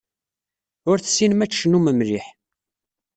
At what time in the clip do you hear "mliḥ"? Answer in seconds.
1.97-2.25